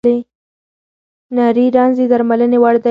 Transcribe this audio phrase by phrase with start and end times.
[1.35, 2.79] نري رنځ د درملنې وړ دی.